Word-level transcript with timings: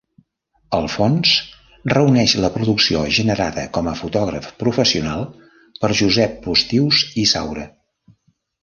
El 0.77 0.87
fons 0.93 1.33
reuneix 1.93 2.33
la 2.45 2.51
producció 2.57 3.03
generada 3.19 3.67
com 3.77 3.91
a 3.93 3.95
fotògraf 4.03 4.49
professional 4.65 5.25
per 5.85 5.95
Josep 6.03 6.37
Postius 6.49 7.07
i 7.25 7.31
Saura. 7.37 7.73